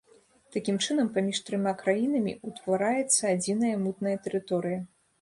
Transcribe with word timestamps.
Такім 0.53 0.79
чынам, 0.85 1.11
паміж 1.17 1.43
трыма 1.51 1.75
краінамі 1.83 2.33
ўтвараецца 2.51 3.21
адзіная 3.37 3.73
мытная 3.87 4.19
тэрыторыя. 4.27 4.87